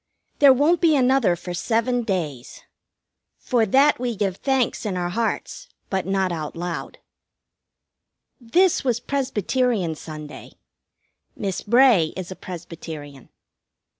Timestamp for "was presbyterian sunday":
8.83-10.53